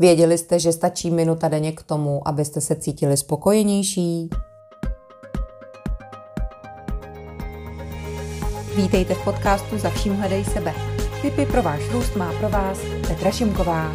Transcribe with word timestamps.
Věděli 0.00 0.38
jste, 0.38 0.58
že 0.58 0.72
stačí 0.72 1.10
minuta 1.10 1.48
denně 1.48 1.72
k 1.72 1.82
tomu, 1.82 2.28
abyste 2.28 2.60
se 2.60 2.76
cítili 2.76 3.16
spokojenější? 3.16 4.30
Vítejte 8.76 9.14
v 9.14 9.24
podcastu 9.24 9.78
Za 9.78 9.90
vším 9.90 10.14
hledej 10.14 10.44
sebe. 10.44 10.74
Tipy 11.22 11.46
pro 11.46 11.62
váš 11.62 11.90
růst 11.90 12.16
má 12.16 12.32
pro 12.38 12.48
vás 12.48 12.78
Petra 13.08 13.30
Šimková. 13.30 13.92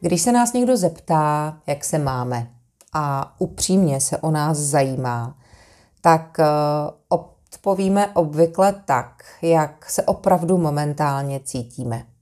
Když 0.00 0.22
se 0.22 0.32
nás 0.32 0.52
někdo 0.52 0.76
zeptá, 0.76 1.58
jak 1.66 1.84
se 1.84 1.98
máme 1.98 2.50
a 2.92 3.34
upřímně 3.38 4.00
se 4.00 4.18
o 4.18 4.30
nás 4.30 4.58
zajímá, 4.58 5.38
tak 6.00 6.40
eh, 6.40 6.44
odpovíme 7.08 8.08
obvykle 8.14 8.82
tak, 8.84 9.24
jak 9.42 9.90
se 9.90 10.02
opravdu 10.02 10.58
momentálně 10.58 11.40
cítíme. 11.44 12.13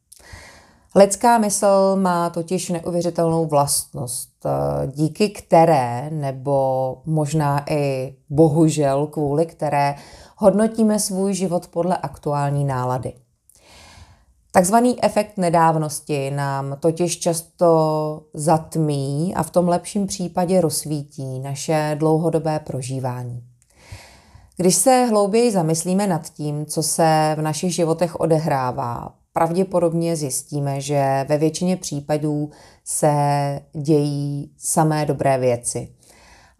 Lidská 0.94 1.38
mysl 1.38 1.96
má 1.96 2.30
totiž 2.30 2.70
neuvěřitelnou 2.70 3.46
vlastnost, 3.46 4.30
eh, 4.46 4.86
díky 4.86 5.28
které, 5.28 6.10
nebo 6.10 6.96
možná 7.06 7.64
i 7.70 8.14
bohužel 8.30 9.06
kvůli 9.06 9.46
které, 9.46 9.94
hodnotíme 10.36 10.98
svůj 10.98 11.34
život 11.34 11.66
podle 11.66 11.96
aktuální 11.96 12.64
nálady. 12.64 13.12
Takzvaný 14.52 15.04
efekt 15.04 15.36
nedávnosti 15.36 16.30
nám 16.30 16.76
totiž 16.80 17.18
často 17.18 18.22
zatmí 18.34 19.34
a 19.36 19.42
v 19.42 19.50
tom 19.50 19.68
lepším 19.68 20.06
případě 20.06 20.60
rozsvítí 20.60 21.40
naše 21.40 21.96
dlouhodobé 21.98 22.58
prožívání. 22.58 23.42
Když 24.56 24.74
se 24.74 25.06
hlouběji 25.10 25.50
zamyslíme 25.50 26.06
nad 26.06 26.28
tím, 26.30 26.66
co 26.66 26.82
se 26.82 27.34
v 27.38 27.42
našich 27.42 27.74
životech 27.74 28.20
odehrává, 28.20 29.21
pravděpodobně 29.32 30.16
zjistíme, 30.16 30.80
že 30.80 31.24
ve 31.28 31.38
většině 31.38 31.76
případů 31.76 32.50
se 32.84 33.12
dějí 33.72 34.50
samé 34.58 35.06
dobré 35.06 35.38
věci. 35.38 35.88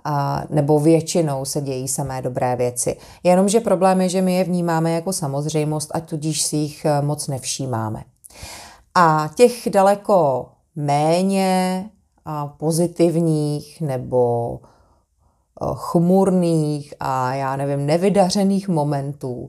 A, 0.05 0.45
nebo 0.51 0.81
většinou 0.81 1.45
se 1.45 1.61
dějí 1.61 1.89
samé 1.89 2.23
dobré 2.23 2.56
věci. 2.56 2.97
Jenomže 3.23 3.61
problém 3.61 4.01
je, 4.01 4.09
že 4.09 4.23
my 4.23 4.34
je 4.34 4.45
vnímáme 4.45 4.92
jako 4.92 5.12
samozřejmost 5.12 5.91
a 5.95 6.01
tudíž 6.01 6.42
si 6.42 6.56
jich 6.56 6.84
eh, 6.84 7.03
moc 7.03 7.29
nevšímáme. 7.29 8.05
A 8.95 9.31
těch 9.34 9.70
daleko 9.70 10.48
méně 10.77 11.91
pozitivních 12.57 13.81
nebo 13.81 14.59
eh, 14.62 15.67
chmurných 15.75 16.95
a 17.01 17.34
já 17.34 17.57
nevím, 17.57 17.86
nevydařených 17.86 18.69
momentů 18.69 19.48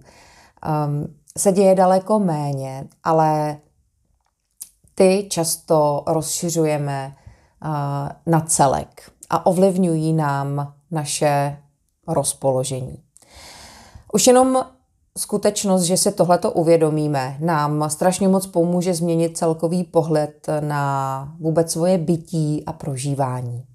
um, 0.88 1.08
se 1.38 1.52
děje 1.52 1.76
daleko 1.76 2.20
méně, 2.20 2.88
ale 3.04 3.58
ty 4.96 5.28
často 5.30 6.04
rozšiřujeme 6.08 7.16
uh, 7.66 7.72
na 8.26 8.42
celek 8.42 9.12
a 9.30 9.46
ovlivňují 9.46 10.14
nám 10.14 10.74
naše 10.92 11.58
rozpoložení. 12.08 13.04
Už 14.14 14.28
jenom 14.28 14.66
skutečnost, 15.18 15.84
že 15.84 15.98
se 15.98 16.12
tohleto 16.12 16.52
uvědomíme, 16.52 17.38
nám 17.40 17.90
strašně 17.90 18.28
moc 18.28 18.48
pomůže 18.48 18.94
změnit 18.94 19.38
celkový 19.38 19.84
pohled 19.84 20.48
na 20.60 21.36
vůbec 21.40 21.72
svoje 21.72 21.98
bytí 21.98 22.64
a 22.66 22.74
prožívání. 22.74 23.66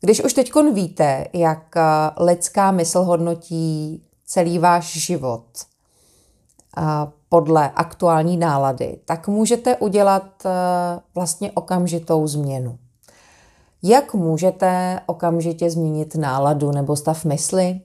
Když 0.00 0.24
už 0.24 0.32
teď 0.32 0.52
víte, 0.72 1.26
jak 1.32 1.74
lidská 2.16 2.70
mysl 2.70 3.00
hodnotí 3.00 4.02
celý 4.24 4.58
váš 4.58 4.84
život 4.84 5.69
podle 7.28 7.70
aktuální 7.70 8.36
nálady, 8.36 9.00
tak 9.04 9.28
můžete 9.28 9.76
udělat 9.76 10.46
e, 10.46 10.50
vlastně 11.14 11.52
okamžitou 11.52 12.26
změnu. 12.26 12.78
Jak 13.82 14.14
můžete 14.14 15.00
okamžitě 15.06 15.70
změnit 15.70 16.14
náladu 16.14 16.70
nebo 16.70 16.96
stav 16.96 17.24
mysli? 17.24 17.80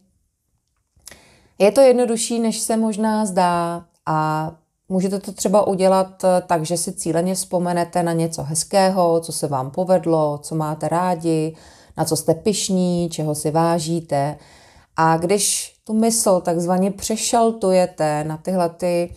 Je 1.59 1.71
to 1.71 1.81
jednodušší, 1.81 2.39
než 2.39 2.59
se 2.59 2.77
možná 2.77 3.25
zdá 3.25 3.85
a 4.05 4.51
můžete 4.89 5.19
to 5.19 5.31
třeba 5.31 5.67
udělat 5.67 6.23
eh, 6.23 6.41
tak, 6.47 6.65
že 6.65 6.77
si 6.77 6.93
cíleně 6.93 7.35
vzpomenete 7.35 8.03
na 8.03 8.13
něco 8.13 8.43
hezkého, 8.43 9.19
co 9.19 9.31
se 9.31 9.47
vám 9.47 9.71
povedlo, 9.71 10.37
co 10.37 10.55
máte 10.55 10.87
rádi, 10.87 11.55
na 11.97 12.05
co 12.05 12.15
jste 12.15 12.33
pišní, 12.33 13.09
čeho 13.09 13.35
si 13.35 13.51
vážíte. 13.51 14.37
A 14.95 15.17
když 15.17 15.74
tu 15.87 15.93
mysl 15.93 16.41
takzvaně 16.41 16.91
přešaltujete 16.91 18.23
na 18.23 18.37
tyhle 18.37 18.69
ty 18.69 19.15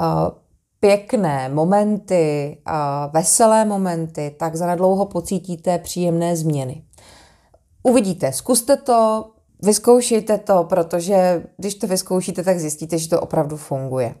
uh, 0.00 0.06
pěkné 0.80 1.48
momenty, 1.48 2.58
a 2.64 3.06
veselé 3.06 3.64
momenty, 3.64 4.36
tak 4.38 4.56
zanedlouho 4.56 5.06
pocítíte 5.06 5.78
příjemné 5.78 6.36
změny. 6.36 6.82
Uvidíte, 7.82 8.32
zkuste 8.32 8.76
to, 8.76 9.30
vyzkoušejte 9.62 10.38
to, 10.38 10.64
protože 10.64 11.42
když 11.56 11.74
to 11.74 11.86
vyzkoušíte, 11.86 12.42
tak 12.42 12.58
zjistíte, 12.58 12.98
že 12.98 13.08
to 13.08 13.20
opravdu 13.20 13.56
funguje. 13.56 14.14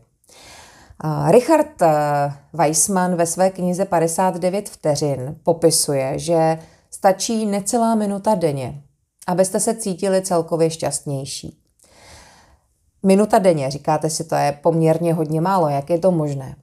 Richard 1.30 1.82
eh, 1.82 1.88
Weissman 2.52 3.16
ve 3.16 3.26
své 3.26 3.50
knize 3.50 3.84
59 3.84 4.68
vteřin 4.68 5.36
popisuje, 5.42 6.18
že 6.18 6.58
stačí 6.90 7.46
necelá 7.46 7.94
minuta 7.94 8.34
denně, 8.34 8.82
abyste 9.28 9.60
se 9.60 9.74
cítili 9.74 10.22
celkově 10.22 10.70
šťastnější. 10.70 11.58
Minuta 13.02 13.38
denně, 13.38 13.70
říkáte 13.70 14.10
si, 14.10 14.24
to 14.24 14.34
je 14.34 14.58
poměrně 14.62 15.14
hodně 15.14 15.40
málo, 15.40 15.68
jak 15.68 15.90
je 15.90 15.98
to 15.98 16.10
možné? 16.10 16.56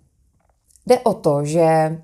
Jde 0.86 1.00
o 1.00 1.14
to, 1.14 1.46
že 1.46 1.98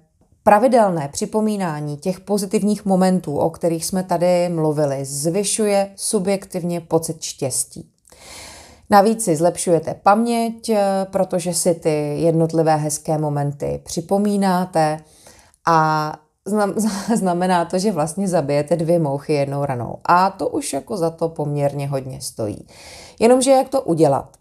pravidelné 0.44 1.08
připomínání 1.08 1.98
těch 1.98 2.20
pozitivních 2.20 2.86
momentů, 2.86 3.38
o 3.38 3.50
kterých 3.50 3.86
jsme 3.86 4.04
tady 4.04 4.50
mluvili, 4.50 5.06
zvyšuje 5.06 5.92
subjektivně 5.96 6.82
pocit 6.82 7.22
štěstí. 7.22 7.92
Navíc 8.90 9.24
si 9.24 9.36
zlepšujete 9.36 9.94
paměť, 9.94 10.72
protože 11.12 11.54
si 11.54 11.74
ty 11.74 12.22
jednotlivé 12.22 12.76
hezké 12.76 13.18
momenty 13.18 13.82
připomínáte 13.86 15.00
a 15.68 16.14
znamená 17.16 17.66
to, 17.66 17.80
že 17.80 17.92
vlastně 17.92 18.28
zabijete 18.28 18.76
dvě 18.76 19.00
mouchy 19.00 19.34
jednou 19.34 19.66
ranou. 19.66 19.98
A 20.06 20.30
to 20.30 20.50
už 20.50 20.74
jako 20.74 20.98
za 20.98 21.10
to 21.10 21.30
poměrně 21.30 21.88
hodně 21.88 22.22
stojí. 22.22 22.68
Jenomže 23.20 23.52
jak 23.52 23.70
to 23.70 23.82
udělat? 23.82 24.38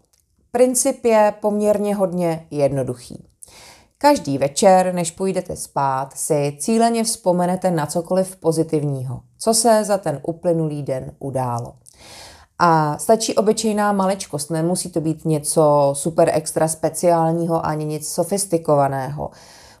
Princip 0.51 1.05
je 1.05 1.33
poměrně 1.41 1.95
hodně 1.95 2.47
jednoduchý. 2.51 3.25
Každý 3.97 4.37
večer, 4.37 4.93
než 4.93 5.11
půjdete 5.11 5.55
spát, 5.55 6.13
si 6.13 6.57
cíleně 6.59 7.03
vzpomenete 7.03 7.71
na 7.71 7.85
cokoliv 7.85 8.35
pozitivního, 8.35 9.21
co 9.39 9.53
se 9.53 9.83
za 9.83 9.97
ten 9.97 10.19
uplynulý 10.23 10.83
den 10.83 11.11
událo. 11.19 11.73
A 12.59 12.97
stačí 12.97 13.35
obyčejná 13.35 13.91
maličkost, 13.91 14.49
nemusí 14.51 14.89
to 14.89 15.01
být 15.01 15.25
něco 15.25 15.93
super 15.95 16.31
extra 16.33 16.67
speciálního 16.67 17.65
ani 17.65 17.85
nic 17.85 18.09
sofistikovaného. 18.09 19.29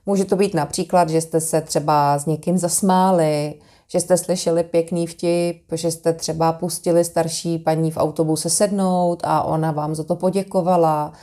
Může 0.05 0.25
to 0.25 0.35
být 0.35 0.53
například, 0.53 1.09
že 1.09 1.21
jste 1.21 1.41
se 1.41 1.61
třeba 1.61 2.19
s 2.19 2.25
někým 2.25 2.57
zasmáli, 2.57 3.53
že 3.91 3.99
jste 3.99 4.17
slyšeli 4.17 4.63
pěkný 4.63 5.07
vtip, 5.07 5.63
že 5.71 5.91
jste 5.91 6.13
třeba 6.13 6.53
pustili 6.53 7.05
starší 7.05 7.57
paní 7.59 7.91
v 7.91 7.97
autobuse 7.97 8.49
sednout 8.49 9.19
a 9.23 9.43
ona 9.43 9.71
vám 9.71 9.95
za 9.95 10.03
to 10.03 10.15
poděkovala, 10.15 11.13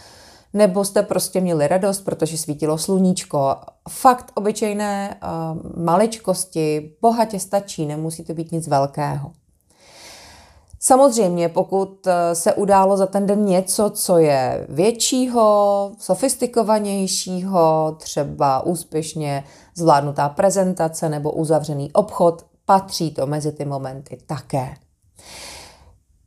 nebo 0.53 0.85
jste 0.85 1.03
prostě 1.03 1.41
měli 1.41 1.69
radost, 1.69 2.01
protože 2.01 2.39
svítilo 2.39 2.79
sluníčko. 2.79 3.57
Fakt 3.89 4.33
obyčejné 4.35 5.17
uh, 5.23 5.85
maličkosti 5.85 6.93
bohatě 7.01 7.41
stačí, 7.41 7.87
nemusí 7.87 8.25
to 8.25 8.35
být 8.35 8.53
nic 8.53 8.69
velkého. 8.69 9.33
Samozřejmě, 10.81 11.49
pokud 11.49 12.07
eh, 12.07 12.35
se 12.35 12.55
událo 12.55 12.97
za 12.97 13.07
ten 13.07 13.27
den 13.27 13.45
něco, 13.45 13.91
co 13.91 14.19
je 14.19 14.67
většího, 14.69 15.93
sofistikovanějšího, 15.99 17.97
třeba 17.99 18.61
úspěšně 18.67 19.45
zvládnutá 19.75 20.29
prezentace 20.29 21.09
nebo 21.09 21.33
uzavřený 21.33 21.93
obchod, 21.93 22.47
patří 22.65 23.11
to 23.11 23.27
mezi 23.27 23.53
ty 23.53 23.65
momenty 23.65 24.19
také. 24.27 24.75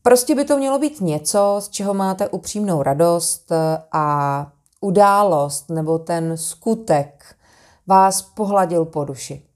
Prostě 0.03 0.35
by 0.35 0.45
to 0.45 0.57
mělo 0.57 0.79
být 0.79 1.01
něco, 1.01 1.57
z 1.59 1.69
čeho 1.69 1.93
máte 1.93 2.27
upřímnou 2.29 2.83
radost 2.83 3.51
eh, 3.51 3.83
a 3.91 4.47
událost 4.81 5.69
nebo 5.69 5.99
ten 5.99 6.37
skutek 6.37 7.35
vás 7.87 8.21
pohladil 8.21 8.85
po 8.85 9.05
duši. 9.05 9.50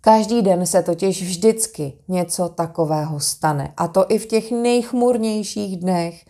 Každý 0.00 0.42
den 0.42 0.66
se 0.66 0.82
totiž 0.82 1.22
vždycky 1.22 1.92
něco 2.08 2.48
takového 2.48 3.20
stane. 3.20 3.72
A 3.76 3.88
to 3.88 4.06
i 4.08 4.18
v 4.18 4.26
těch 4.26 4.52
nejchmurnějších 4.52 5.76
dnech. 5.76 6.24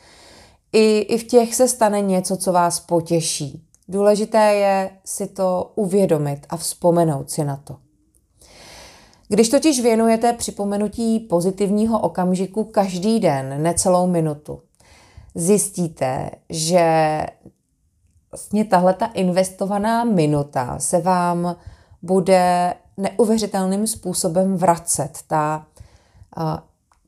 I, 0.72 0.98
I 0.98 1.18
v 1.18 1.24
těch 1.24 1.54
se 1.54 1.68
stane 1.68 2.00
něco, 2.00 2.36
co 2.36 2.52
vás 2.52 2.80
potěší. 2.80 3.64
Důležité 3.88 4.54
je 4.54 4.90
si 5.04 5.26
to 5.26 5.72
uvědomit 5.74 6.46
a 6.48 6.56
vzpomenout 6.56 7.30
si 7.30 7.44
na 7.44 7.56
to. 7.56 7.76
Když 9.28 9.48
totiž 9.48 9.80
věnujete 9.80 10.32
připomenutí 10.32 11.20
pozitivního 11.20 12.00
okamžiku 12.00 12.64
každý 12.64 13.20
den, 13.20 13.62
necelou 13.62 14.06
minutu, 14.06 14.60
zjistíte, 15.34 16.30
že 16.48 16.86
vlastně 18.30 18.64
tahle 18.64 18.94
ta 18.94 19.06
investovaná 19.06 20.04
minuta 20.04 20.78
se 20.78 21.00
vám 21.00 21.56
bude 22.02 22.74
neuvěřitelným 22.96 23.86
způsobem 23.86 24.56
vracet. 24.56 25.18
Ta 25.26 25.66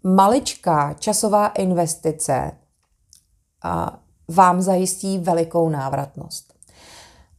maličká 0.05 0.95
časová 0.99 1.47
investice 1.49 2.53
vám 4.29 4.63
zajistí 4.63 5.19
velikou 5.19 5.69
návratnost. 5.69 6.53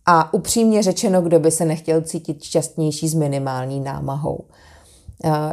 A 0.05 0.33
upřímně 0.33 0.83
řečeno, 0.83 1.21
kdo 1.21 1.39
by 1.39 1.51
se 1.51 1.65
nechtěl 1.65 2.01
cítit 2.01 2.43
šťastnější 2.43 3.07
s 3.07 3.13
minimální 3.13 3.79
námahou. 3.79 4.39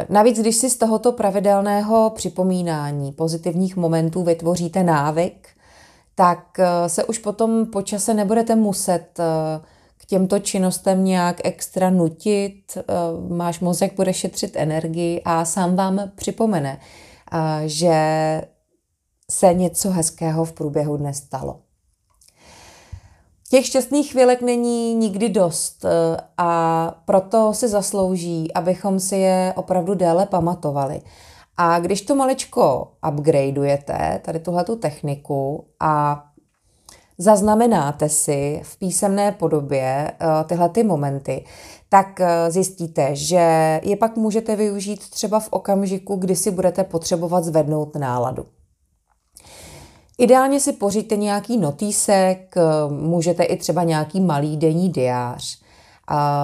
Navíc, 0.08 0.38
když 0.38 0.56
si 0.56 0.70
z 0.70 0.76
tohoto 0.76 1.12
pravidelného 1.12 2.12
připomínání 2.14 3.12
pozitivních 3.12 3.76
momentů 3.76 4.22
vytvoříte 4.22 4.82
návyk, 4.82 5.48
tak 6.14 6.60
se 6.86 7.04
už 7.04 7.18
potom 7.18 7.66
po 7.66 7.82
čase 7.82 8.14
nebudete 8.14 8.56
muset 8.56 9.20
k 10.02 10.06
těmto 10.06 10.38
činnostem 10.38 11.04
nějak 11.04 11.40
extra 11.44 11.90
nutit, 11.90 12.76
eh, 12.76 12.82
máš 13.28 13.60
mozek 13.60 13.96
bude 13.96 14.12
šetřit 14.14 14.56
energii 14.56 15.22
a 15.24 15.44
sám 15.44 15.76
vám 15.76 16.10
připomene, 16.14 16.80
že 17.66 17.92
se 19.30 19.54
něco 19.54 19.90
hezkého 19.90 20.44
v 20.44 20.52
průběhu 20.52 20.96
dne 20.96 21.14
stalo. 21.14 21.60
Těch 23.50 23.66
šťastných 23.66 24.12
chvílek 24.12 24.42
není 24.42 24.94
nikdy 24.94 25.28
dost 25.28 25.84
a 26.38 26.90
proto 27.04 27.54
si 27.54 27.68
zaslouží, 27.68 28.54
abychom 28.54 29.00
si 29.00 29.16
je 29.16 29.52
opravdu 29.56 29.94
déle 29.94 30.26
pamatovali. 30.26 31.02
A 31.56 31.78
když 31.78 32.02
to 32.02 32.14
maličko 32.14 32.92
upgradeujete, 33.08 34.20
tady 34.24 34.38
tuhletu 34.38 34.76
techniku 34.76 35.66
a 35.80 36.24
zaznamenáte 37.20 38.08
si 38.08 38.60
v 38.64 38.78
písemné 38.78 39.32
podobě 39.32 40.12
uh, 40.20 40.28
tyhle 40.46 40.68
ty 40.68 40.82
momenty, 40.82 41.44
tak 41.88 42.20
uh, 42.20 42.26
zjistíte, 42.48 43.16
že 43.16 43.80
je 43.82 43.96
pak 43.96 44.16
můžete 44.16 44.56
využít 44.56 45.10
třeba 45.10 45.40
v 45.40 45.48
okamžiku, 45.50 46.16
kdy 46.16 46.36
si 46.36 46.50
budete 46.50 46.84
potřebovat 46.84 47.44
zvednout 47.44 47.96
náladu. 47.96 48.46
Ideálně 50.18 50.60
si 50.60 50.72
poříďte 50.72 51.16
nějaký 51.16 51.58
notýsek, 51.58 52.54
uh, 52.56 52.92
můžete 52.92 53.42
i 53.42 53.56
třeba 53.56 53.82
nějaký 53.82 54.20
malý 54.20 54.56
denní 54.56 54.88
diář 54.88 55.60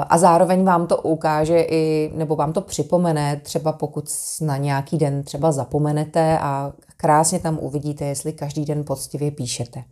a 0.09 0.19
zároveň 0.19 0.65
vám 0.65 0.87
to 0.87 0.97
ukáže 0.97 1.61
i, 1.61 2.13
nebo 2.15 2.37
vám 2.37 2.53
to 2.53 2.61
připomene, 2.61 3.41
třeba 3.43 3.73
pokud 3.73 4.05
na 4.41 4.57
nějaký 4.57 4.99
den 4.99 5.23
třeba 5.23 5.53
zapomenete 5.53 6.39
a 6.39 6.73
krásně 6.97 7.39
tam 7.39 7.59
uvidíte, 7.63 8.05
jestli 8.05 8.33
každý 8.33 8.65
den 8.65 8.85
poctivě 8.85 9.31
píšete. 9.31 9.85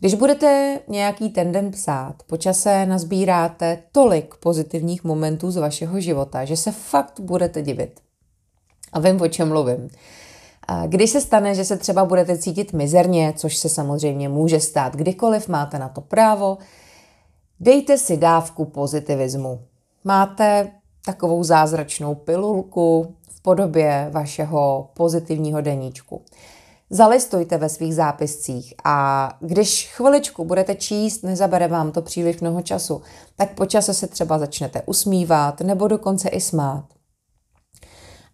Když 0.00 0.14
budete 0.14 0.80
nějaký 0.88 1.30
ten 1.30 1.52
den 1.52 1.70
psát, 1.70 2.14
po 2.26 2.36
čase 2.36 2.86
nazbíráte 2.86 3.82
tolik 3.92 4.34
pozitivních 4.34 5.04
momentů 5.04 5.50
z 5.50 5.56
vašeho 5.56 6.00
života, 6.00 6.44
že 6.44 6.56
se 6.56 6.72
fakt 6.72 7.20
budete 7.20 7.62
divit. 7.62 8.00
A 8.92 9.00
vím, 9.00 9.20
o 9.20 9.28
čem 9.28 9.48
mluvím. 9.48 9.88
Když 10.86 11.10
se 11.10 11.20
stane, 11.20 11.54
že 11.54 11.64
se 11.64 11.76
třeba 11.76 12.04
budete 12.04 12.38
cítit 12.38 12.72
mizerně, 12.72 13.32
což 13.36 13.56
se 13.56 13.68
samozřejmě 13.68 14.28
může 14.28 14.60
stát 14.60 14.96
kdykoliv, 14.96 15.48
máte 15.48 15.78
na 15.78 15.88
to 15.88 16.00
právo, 16.00 16.58
Dejte 17.60 17.98
si 17.98 18.16
dávku 18.16 18.64
pozitivismu. 18.64 19.60
Máte 20.04 20.70
takovou 21.04 21.44
zázračnou 21.44 22.14
pilulku 22.14 23.14
v 23.28 23.42
podobě 23.42 24.08
vašeho 24.12 24.90
pozitivního 24.94 25.60
deníčku. 25.60 26.22
Zalistujte 26.90 27.58
ve 27.58 27.68
svých 27.68 27.94
zápiscích 27.94 28.74
a 28.84 29.28
když 29.40 29.92
chviličku 29.94 30.44
budete 30.44 30.74
číst, 30.74 31.22
nezabere 31.22 31.68
vám 31.68 31.92
to 31.92 32.02
příliš 32.02 32.40
mnoho 32.40 32.62
času, 32.62 33.02
tak 33.36 33.54
po 33.54 33.66
čase 33.66 33.94
se 33.94 34.06
třeba 34.06 34.38
začnete 34.38 34.82
usmívat 34.86 35.60
nebo 35.60 35.88
dokonce 35.88 36.28
i 36.28 36.40
smát. 36.40 36.84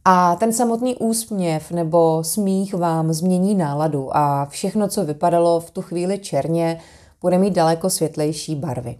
A 0.05 0.37
ten 0.37 0.53
samotný 0.53 0.97
úsměv 0.97 1.71
nebo 1.71 2.25
smích 2.25 2.75
vám 2.75 3.13
změní 3.13 3.55
náladu 3.55 4.17
a 4.17 4.47
všechno, 4.47 4.89
co 4.89 5.05
vypadalo 5.05 5.61
v 5.61 5.71
tu 5.71 5.83
chvíli 5.83 6.19
černě, 6.19 6.81
bude 7.21 7.39
mít 7.39 7.55
daleko 7.55 7.91
světlejší 7.91 8.55
barvy. 8.57 8.99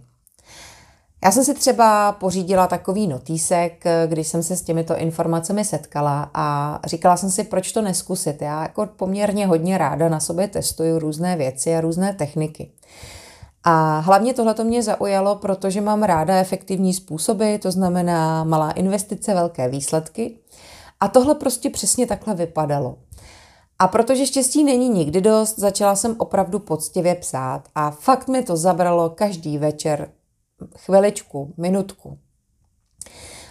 Já 1.25 1.31
jsem 1.31 1.43
si 1.43 1.53
třeba 1.53 2.11
pořídila 2.11 2.67
takový 2.67 3.07
notýsek, 3.07 3.83
když 4.07 4.27
jsem 4.27 4.43
se 4.43 4.55
s 4.55 4.61
těmito 4.61 4.97
informacemi 4.97 5.65
setkala 5.65 6.29
a 6.33 6.79
říkala 6.85 7.17
jsem 7.17 7.29
si, 7.29 7.43
proč 7.43 7.71
to 7.71 7.81
neskusit. 7.81 8.41
Já 8.41 8.61
jako 8.61 8.85
poměrně 8.85 9.47
hodně 9.47 9.77
ráda 9.77 10.09
na 10.09 10.19
sobě 10.19 10.47
testuju 10.47 10.99
různé 10.99 11.35
věci 11.35 11.75
a 11.75 11.81
různé 11.81 12.13
techniky. 12.13 12.71
A 13.63 13.99
hlavně 13.99 14.33
tohle 14.33 14.53
to 14.53 14.63
mě 14.63 14.83
zaujalo, 14.83 15.35
protože 15.35 15.81
mám 15.81 16.03
ráda 16.03 16.35
efektivní 16.35 16.93
způsoby, 16.93 17.55
to 17.55 17.71
znamená 17.71 18.43
malá 18.43 18.71
investice, 18.71 19.33
velké 19.33 19.69
výsledky. 19.69 20.37
A 20.99 21.07
tohle 21.07 21.35
prostě 21.35 21.69
přesně 21.69 22.07
takhle 22.07 22.35
vypadalo. 22.35 22.97
A 23.79 23.87
protože 23.87 24.25
štěstí 24.25 24.63
není 24.63 24.89
nikdy 24.89 25.21
dost, 25.21 25.59
začala 25.59 25.95
jsem 25.95 26.15
opravdu 26.17 26.59
poctivě 26.59 27.15
psát 27.15 27.61
a 27.75 27.91
fakt 27.91 28.27
mi 28.27 28.43
to 28.43 28.57
zabralo 28.57 29.09
každý 29.09 29.57
večer 29.57 30.09
chviličku, 30.77 31.53
minutku. 31.57 32.17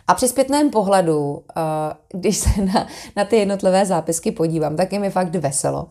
A 0.08 0.14
při 0.14 0.28
zpětném 0.28 0.70
pohledu, 0.70 1.44
eh, 1.56 1.62
když 2.18 2.36
se 2.36 2.62
na, 2.62 2.86
na 3.16 3.24
ty 3.24 3.36
jednotlivé 3.36 3.86
zápisky 3.86 4.32
podívám, 4.32 4.76
tak 4.76 4.92
je 4.92 4.98
mi 4.98 5.10
fakt 5.10 5.34
veselo. 5.34 5.88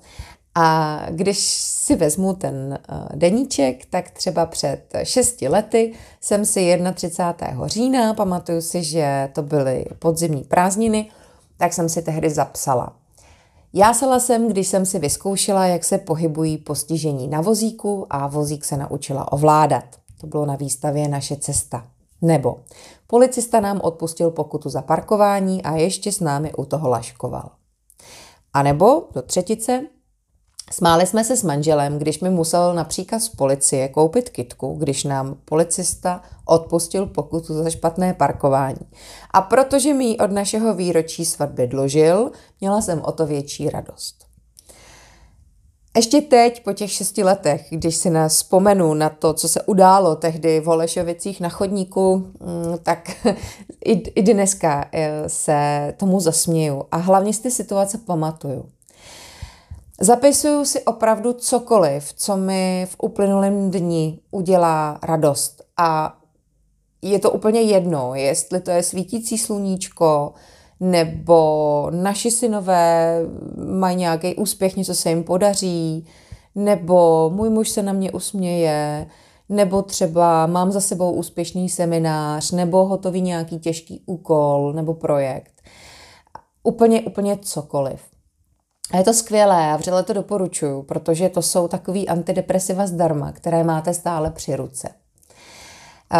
A 0.55 0.99
když 1.09 1.39
si 1.83 1.95
vezmu 1.95 2.33
ten 2.33 2.79
eh, 2.89 3.15
deníček, 3.15 3.85
tak 3.85 4.11
třeba 4.11 4.45
před 4.45 4.93
šesti 5.03 5.47
lety 5.47 5.93
jsem 6.21 6.45
si 6.45 6.79
31. 6.93 7.67
října, 7.67 8.13
pamatuju 8.13 8.61
si, 8.61 8.83
že 8.83 9.29
to 9.33 9.41
byly 9.41 9.85
podzimní 9.99 10.43
prázdniny, 10.43 11.11
tak 11.57 11.73
jsem 11.73 11.89
si 11.89 12.01
tehdy 12.01 12.29
zapsala. 12.29 12.95
Jásala 13.73 14.19
jsem, 14.19 14.47
když 14.47 14.67
jsem 14.67 14.85
si 14.85 14.99
vyzkoušela, 14.99 15.65
jak 15.65 15.83
se 15.83 15.97
pohybují 15.97 16.57
postižení 16.57 17.27
na 17.27 17.41
vozíku 17.41 18.07
a 18.09 18.27
vozík 18.27 18.65
se 18.65 18.77
naučila 18.77 19.31
ovládat. 19.31 20.02
To 20.23 20.27
bylo 20.27 20.45
na 20.45 20.55
výstavě 20.55 21.07
Naše 21.07 21.35
cesta. 21.35 21.87
Nebo 22.21 22.59
policista 23.07 23.59
nám 23.59 23.81
odpustil 23.83 24.31
pokutu 24.31 24.69
za 24.69 24.81
parkování 24.81 25.63
a 25.63 25.75
ještě 25.75 26.11
s 26.11 26.19
námi 26.19 26.53
u 26.53 26.65
toho 26.65 26.89
laškoval. 26.89 27.49
A 28.53 28.63
nebo 28.63 29.07
do 29.13 29.21
třetice, 29.21 29.81
smáli 30.71 31.07
jsme 31.07 31.23
se 31.23 31.37
s 31.37 31.43
manželem, 31.43 31.99
když 31.99 32.19
mi 32.19 32.29
musel 32.29 32.73
na 32.73 32.83
příkaz 32.83 33.29
policie 33.29 33.89
koupit 33.89 34.29
kitku, 34.29 34.75
když 34.79 35.03
nám 35.03 35.37
policista 35.45 36.21
odpustil 36.45 37.05
pokutu 37.05 37.53
za 37.53 37.69
špatné 37.69 38.13
parkování. 38.13 38.87
A 39.31 39.41
protože 39.41 39.93
mi 39.93 40.05
ji 40.05 40.17
od 40.17 40.31
našeho 40.31 40.73
výročí 40.73 41.25
svatby 41.25 41.67
dlužil, 41.67 42.31
měla 42.61 42.81
jsem 42.81 43.01
o 43.01 43.11
to 43.11 43.25
větší 43.25 43.69
radost. 43.69 44.32
Ještě 45.95 46.21
teď, 46.21 46.63
po 46.63 46.73
těch 46.73 46.91
šesti 46.91 47.23
letech, 47.23 47.67
když 47.69 47.95
si 47.95 48.09
nás 48.09 48.35
vzpomenu 48.35 48.93
na 48.93 49.09
to, 49.09 49.33
co 49.33 49.49
se 49.49 49.61
událo 49.61 50.15
tehdy 50.15 50.59
v 50.59 50.65
Holešovicích 50.65 51.41
na 51.41 51.49
chodníku, 51.49 52.15
mm, 52.15 52.77
tak 52.83 53.25
i, 53.85 53.91
i 53.91 54.21
dneska 54.21 54.85
eh, 54.91 55.23
se 55.27 55.93
tomu 55.97 56.19
zasměju 56.19 56.83
a 56.91 56.97
hlavně 56.97 57.33
si 57.33 57.41
ty 57.41 57.51
situace 57.51 57.97
pamatuju. 57.97 58.65
Zapisuju 60.01 60.65
si 60.65 60.81
opravdu 60.81 61.33
cokoliv, 61.33 62.13
co 62.13 62.37
mi 62.37 62.87
v 62.89 62.95
uplynulém 63.01 63.71
dni 63.71 64.19
udělá 64.31 64.99
radost 65.03 65.61
a 65.77 66.17
je 67.01 67.19
to 67.19 67.31
úplně 67.31 67.61
jedno, 67.61 68.15
jestli 68.15 68.59
to 68.59 68.71
je 68.71 68.83
svítící 68.83 69.37
sluníčko, 69.37 70.33
nebo 70.83 71.87
naši 71.91 72.31
synové 72.31 73.19
mají 73.67 73.97
nějaký 73.97 74.35
úspěch, 74.35 74.75
něco 74.75 74.95
se 74.95 75.09
jim 75.09 75.23
podaří, 75.23 76.07
nebo 76.55 77.29
můj 77.33 77.49
muž 77.49 77.69
se 77.69 77.83
na 77.83 77.93
mě 77.93 78.11
usměje, 78.11 79.07
nebo 79.49 79.81
třeba 79.81 80.47
mám 80.47 80.71
za 80.71 80.81
sebou 80.81 81.11
úspěšný 81.11 81.69
seminář, 81.69 82.51
nebo 82.51 82.85
hotový 82.85 83.21
nějaký 83.21 83.59
těžký 83.59 84.03
úkol 84.05 84.73
nebo 84.73 84.93
projekt. 84.93 85.53
Úplně, 86.63 87.01
úplně 87.01 87.37
cokoliv. 87.41 88.01
A 88.91 88.97
je 88.97 89.03
to 89.03 89.13
skvělé 89.13 89.71
a 89.71 89.77
vřele 89.77 90.03
to 90.03 90.13
doporučuju, 90.13 90.83
protože 90.83 91.29
to 91.29 91.41
jsou 91.41 91.67
takový 91.67 92.09
antidepresiva 92.09 92.87
zdarma, 92.87 93.31
které 93.31 93.63
máte 93.63 93.93
stále 93.93 94.31
při 94.31 94.55
ruce. 94.55 94.89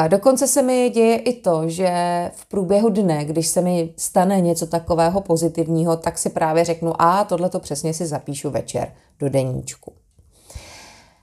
Dokonce 0.08 0.48
se 0.48 0.62
mi 0.62 0.90
děje 0.90 1.18
i 1.18 1.42
to, 1.42 1.70
že 1.70 1.92
v 2.36 2.46
průběhu 2.46 2.90
dne, 2.90 3.26
když 3.26 3.48
se 3.48 3.62
mi 3.62 3.94
stane 3.98 4.42
něco 4.42 4.68
takového 4.68 5.22
pozitivního, 5.22 5.98
tak 5.98 6.18
si 6.18 6.30
právě 6.30 6.66
řeknu, 6.66 7.02
a 7.02 7.24
tohle 7.24 7.50
to 7.50 7.60
přesně 7.60 7.94
si 7.94 8.06
zapíšu 8.06 8.50
večer 8.50 8.92
do 9.20 9.30
deníčku. 9.30 9.94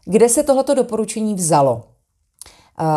Kde 0.05 0.29
se 0.29 0.43
tohleto 0.43 0.75
doporučení 0.75 1.35
vzalo? 1.35 1.85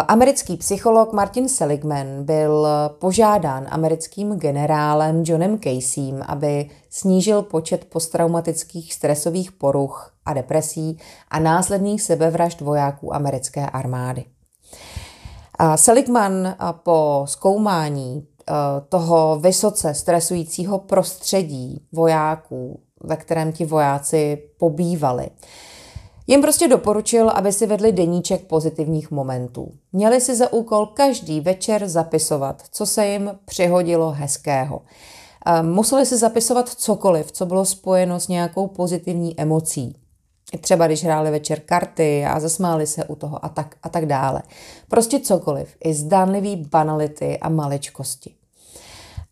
Americký 0.08 0.58
psycholog 0.58 1.14
Martin 1.14 1.50
Seligman 1.50 2.24
byl 2.24 2.68
požádán 3.00 3.68
americkým 3.70 4.32
generálem 4.40 5.24
Johnem 5.26 5.60
Caseym, 5.60 6.24
aby 6.28 6.70
snížil 6.90 7.42
počet 7.42 7.86
posttraumatických 7.86 8.94
stresových 8.94 9.52
poruch 9.52 10.14
a 10.26 10.34
depresí 10.34 10.98
a 11.32 11.40
následných 11.40 12.02
sebevražd 12.02 12.62
vojáků 12.62 13.16
americké 13.16 13.70
armády. 13.70 14.26
Seligman 15.76 16.56
po 16.84 17.26
zkoumání 17.28 18.28
toho 18.90 19.40
vysoce 19.40 19.94
stresujícího 19.94 20.80
prostředí 20.80 21.86
vojáků, 21.92 22.80
ve 23.04 23.16
kterém 23.16 23.52
ti 23.52 23.66
vojáci 23.66 24.44
pobývali, 24.58 25.30
Jim 26.28 26.42
prostě 26.42 26.68
doporučil, 26.68 27.30
aby 27.30 27.54
si 27.54 27.68
vedli 27.68 27.92
deníček 27.92 28.48
pozitivních 28.48 29.12
momentů. 29.12 29.72
Měli 29.94 30.22
si 30.22 30.36
za 30.36 30.54
úkol 30.54 30.86
každý 30.86 31.42
večer 31.42 31.88
zapisovat, 31.88 32.62
co 32.72 32.86
se 32.86 33.08
jim 33.08 33.32
přihodilo 33.46 34.12
hezkého. 34.12 34.82
Museli 35.62 36.06
si 36.06 36.18
zapisovat 36.18 36.70
cokoliv, 36.70 37.32
co 37.32 37.46
bylo 37.46 37.66
spojeno 37.66 38.20
s 38.20 38.28
nějakou 38.28 38.68
pozitivní 38.68 39.40
emocí. 39.40 39.96
Třeba 40.62 40.88
když 40.88 41.04
hráli 41.04 41.32
večer 41.32 41.60
karty 41.60 42.26
a 42.26 42.40
zasmáli 42.40 42.88
se 42.88 43.06
u 43.06 43.16
toho 43.16 43.46
a 43.46 43.50
tak, 43.50 43.76
a 43.84 43.90
tak 43.90 44.06
dále. 44.06 44.42
Prostě 44.90 45.20
cokoliv, 45.20 45.76
i 45.84 45.94
zdánlivý 45.94 46.56
banality 46.56 47.40
a 47.40 47.50
maličkosti. 47.50 48.34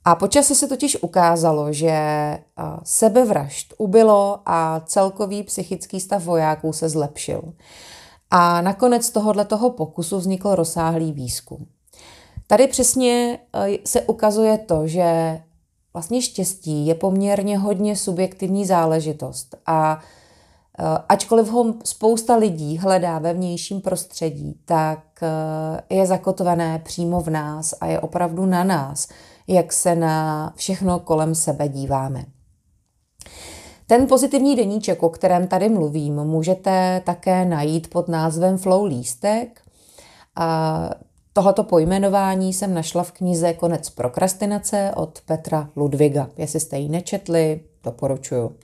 A 0.06 0.16
počasí 0.16 0.56
se 0.56 0.68
totiž 0.68 0.98
ukázalo, 1.04 1.74
že 1.74 2.00
sebevražd 2.84 3.74
ubylo 3.78 4.40
a 4.46 4.82
celkový 4.86 5.44
psychický 5.44 6.00
stav 6.00 6.24
vojáků 6.24 6.74
se 6.74 6.90
zlepšil. 6.90 7.54
A 8.32 8.62
nakonec 8.62 9.10
tohohle 9.10 9.46
toho 9.46 9.70
pokusu 9.70 10.18
vznikl 10.18 10.56
rozsáhlý 10.56 11.12
výzkum. 11.12 11.66
Tady 12.48 12.68
přesně 12.68 13.40
se 13.86 14.02
ukazuje 14.02 14.58
to, 14.58 14.88
že 14.88 15.40
vlastně 15.94 16.22
štěstí 16.22 16.88
je 16.88 16.96
poměrně 16.96 17.58
hodně 17.58 17.96
subjektivní 17.96 18.66
záležitost 18.66 19.56
a 19.66 20.00
ačkoliv 21.10 21.48
ho 21.48 21.74
spousta 21.84 22.36
lidí 22.36 22.78
hledá 22.78 23.20
ve 23.20 23.34
vnějším 23.34 23.82
prostředí, 23.82 24.60
tak 24.66 25.00
je 25.90 26.06
zakotvené 26.06 26.80
přímo 26.80 27.22
v 27.22 27.30
nás 27.30 27.74
a 27.82 27.86
je 27.86 28.00
opravdu 28.00 28.46
na 28.46 28.64
nás, 28.64 29.08
jak 29.48 29.74
se 29.74 29.96
na 29.96 30.54
všechno 30.56 31.00
kolem 31.00 31.36
sebe 31.36 31.68
díváme. 31.68 32.26
Ten 33.88 34.08
pozitivní 34.08 34.56
deníček, 34.56 35.04
o 35.04 35.10
kterém 35.10 35.48
tady 35.48 35.70
mluvím, 35.70 36.16
můžete 36.16 37.02
také 37.06 37.46
najít 37.46 37.90
pod 37.90 38.08
názvem 38.08 38.58
Flow 38.58 38.86
lístek. 38.86 39.62
A 40.36 40.90
tohoto 41.34 41.64
pojmenování 41.64 42.54
jsem 42.54 42.74
našla 42.74 43.04
v 43.04 43.12
knize 43.12 43.54
Konec 43.54 43.90
prokrastinace 43.90 44.92
od 44.96 45.22
Petra 45.26 45.70
Ludviga. 45.76 46.30
Jestli 46.38 46.60
jste 46.60 46.78
ji 46.78 46.90
nečetli, 46.90 47.62
doporučuju. 47.84 48.56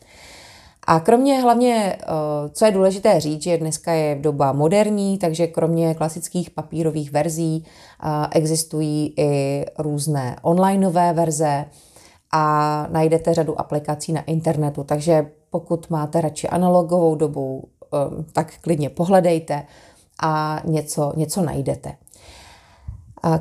A 0.89 0.99
kromě 0.99 1.41
hlavně, 1.41 1.97
eh, 1.99 2.05
co 2.49 2.65
je 2.65 2.71
důležité 2.71 3.19
říct, 3.19 3.43
že 3.43 3.57
dneska 3.57 3.91
je 3.91 4.15
doba 4.15 4.51
moderní, 4.51 5.17
takže 5.17 5.47
kromě 5.47 5.95
klasických 5.95 6.49
papírových 6.49 7.11
verzí 7.11 7.65
eh, 7.65 8.27
existují 8.31 9.13
i 9.17 9.65
různé 9.79 10.35
onlineové 10.41 11.13
verze 11.13 11.65
a 12.31 12.87
najdete 12.91 13.33
řadu 13.33 13.59
aplikací 13.59 14.13
na 14.13 14.21
internetu. 14.21 14.83
Takže 14.83 15.31
pokud 15.49 15.89
máte 15.89 16.21
radši 16.21 16.49
analogovou 16.49 17.15
dobu, 17.15 17.63
eh, 17.93 17.97
tak 18.33 18.53
klidně 18.61 18.89
pohledejte 18.89 19.63
a 20.23 20.61
něco, 20.65 21.13
něco 21.15 21.41
najdete. 21.41 21.95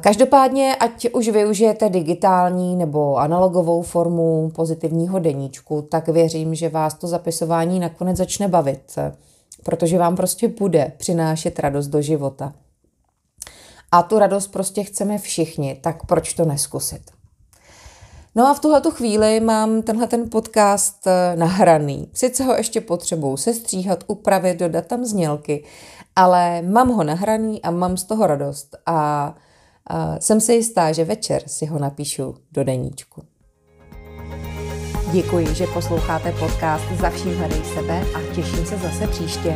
Každopádně, 0.00 0.76
ať 0.76 1.08
už 1.14 1.28
využijete 1.28 1.88
digitální 1.88 2.76
nebo 2.76 3.16
analogovou 3.16 3.82
formu 3.82 4.50
pozitivního 4.54 5.18
deníčku, 5.18 5.82
tak 5.82 6.08
věřím, 6.08 6.54
že 6.54 6.68
vás 6.68 6.94
to 6.94 7.06
zapisování 7.06 7.80
nakonec 7.80 8.16
začne 8.16 8.48
bavit, 8.48 8.98
protože 9.64 9.98
vám 9.98 10.16
prostě 10.16 10.48
bude 10.48 10.92
přinášet 10.96 11.58
radost 11.58 11.86
do 11.86 12.02
života. 12.02 12.52
A 13.92 14.02
tu 14.02 14.18
radost 14.18 14.46
prostě 14.46 14.84
chceme 14.84 15.18
všichni, 15.18 15.78
tak 15.82 16.06
proč 16.06 16.32
to 16.34 16.44
neskusit? 16.44 17.02
No 18.34 18.46
a 18.46 18.54
v 18.54 18.60
tuhle 18.60 18.82
chvíli 18.90 19.40
mám 19.40 19.82
tenhle 19.82 20.06
ten 20.06 20.30
podcast 20.30 21.06
eh, 21.06 21.36
nahraný. 21.36 22.08
Sice 22.12 22.44
ho 22.44 22.54
ještě 22.54 22.80
potřebuju 22.80 23.36
sestříhat, 23.36 24.04
upravit, 24.06 24.58
dodat 24.58 24.86
tam 24.86 25.04
znělky, 25.04 25.64
ale 26.16 26.62
mám 26.62 26.88
ho 26.88 27.04
nahraný 27.04 27.62
a 27.62 27.70
mám 27.70 27.96
z 27.96 28.04
toho 28.04 28.26
radost. 28.26 28.76
A 28.86 29.34
a 29.86 30.20
jsem 30.20 30.40
si 30.40 30.52
jistá, 30.52 30.92
že 30.92 31.04
večer 31.04 31.42
si 31.46 31.66
ho 31.66 31.78
napíšu 31.78 32.34
do 32.52 32.64
deníčku. 32.64 33.22
Děkuji, 35.12 35.54
že 35.54 35.66
posloucháte 35.66 36.32
podcast 36.32 36.84
Za 37.00 37.10
vším 37.10 37.34
hledej 37.34 37.64
sebe 37.74 38.02
a 38.14 38.34
těším 38.34 38.66
se 38.66 38.76
zase 38.76 39.06
příště. 39.06 39.54